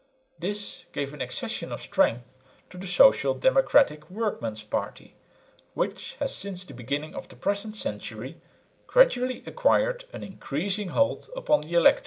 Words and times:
This 0.39 0.85
gave 0.93 1.13
an 1.13 1.21
accession 1.21 1.71
of 1.71 1.79
strength 1.79 2.25
to 2.71 2.77
the 2.79 2.87
"Social 2.87 3.35
Democratic 3.35 4.09
Workmen's 4.09 4.63
Party," 4.63 5.13
which 5.75 6.15
has 6.15 6.33
since 6.33 6.65
the 6.65 6.73
beginning 6.73 7.13
of 7.13 7.29
the 7.29 7.35
present 7.35 7.75
century 7.75 8.41
gradually 8.87 9.43
acquired 9.45 10.05
an 10.11 10.23
increasing 10.23 10.87
hold 10.89 11.29
upon 11.35 11.61
the 11.61 11.75
electorate. 11.75 11.99